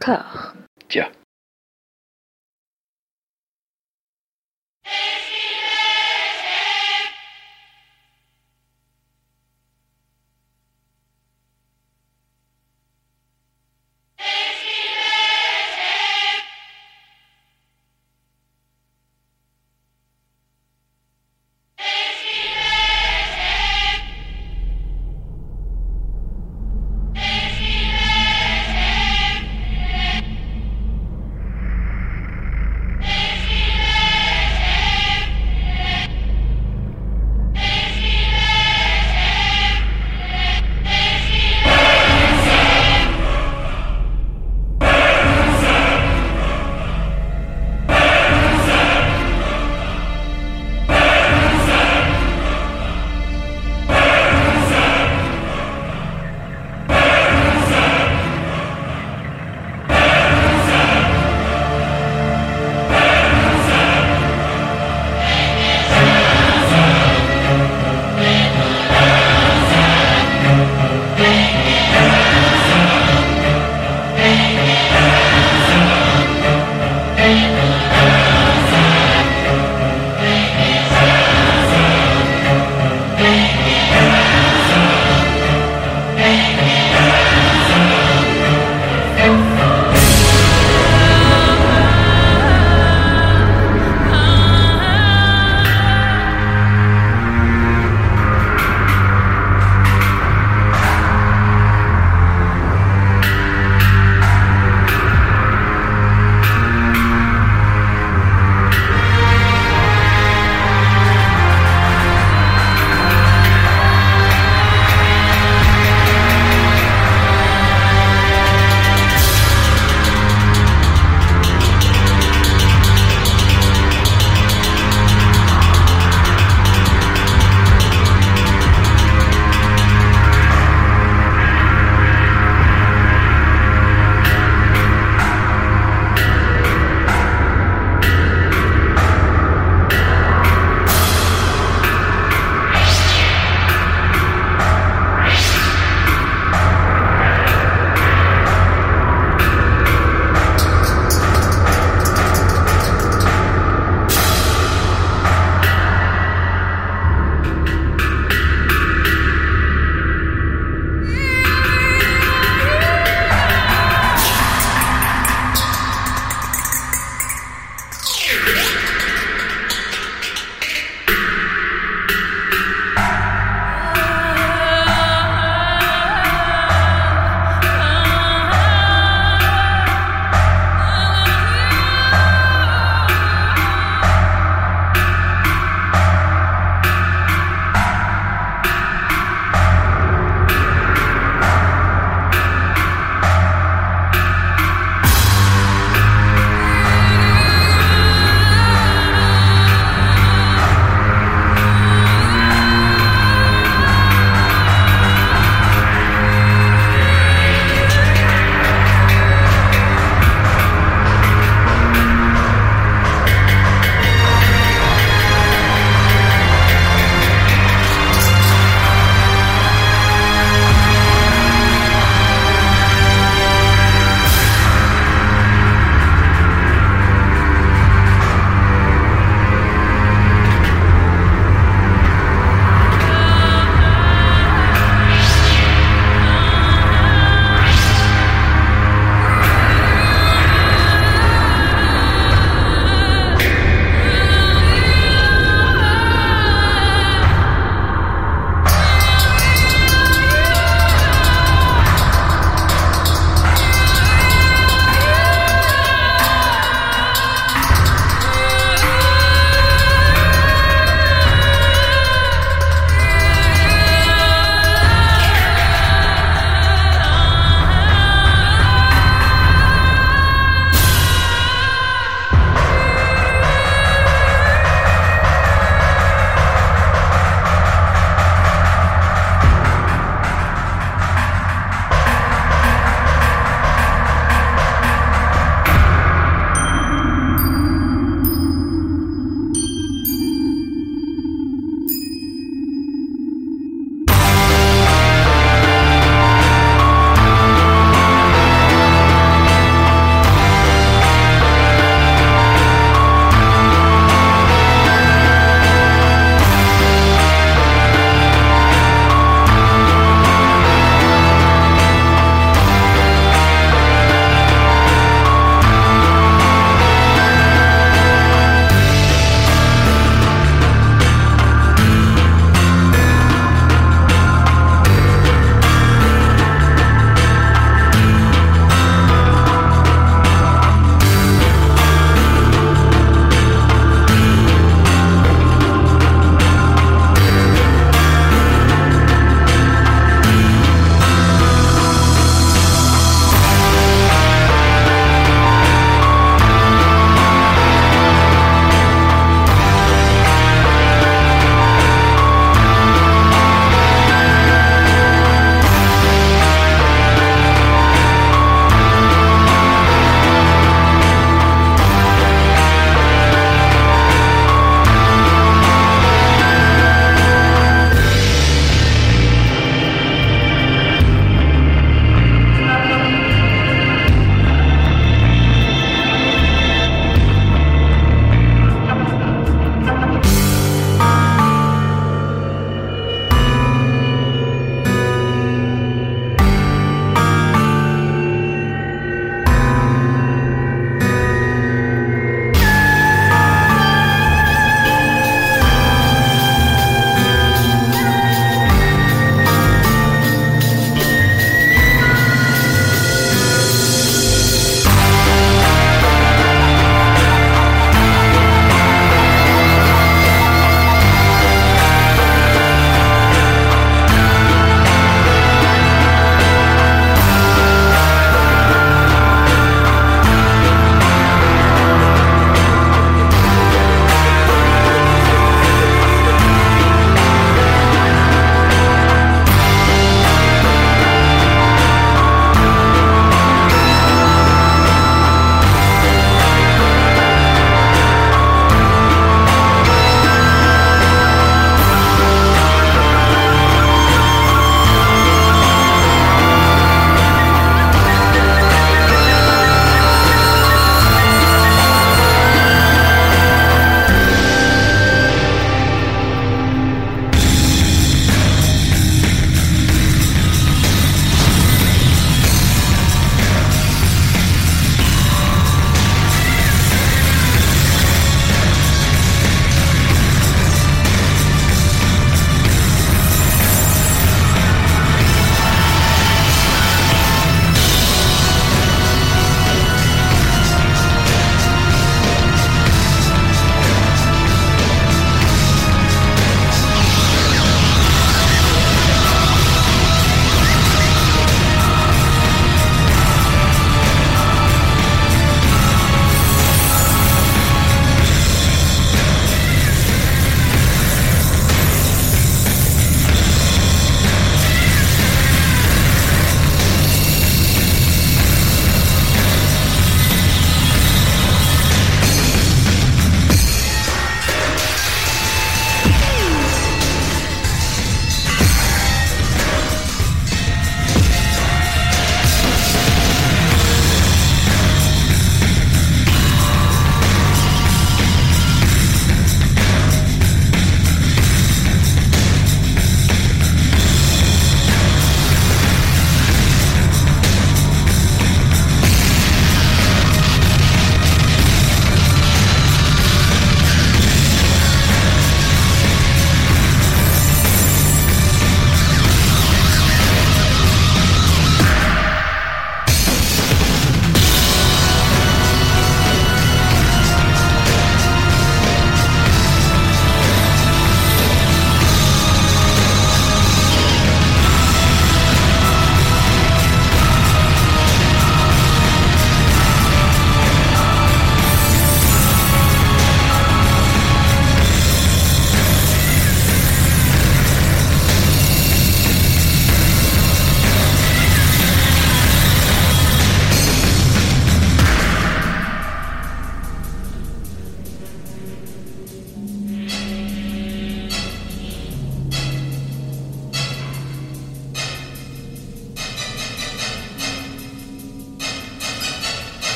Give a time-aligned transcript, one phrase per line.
[0.00, 0.54] D'accord.
[0.88, 1.10] Tiens.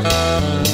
[0.00, 0.65] Música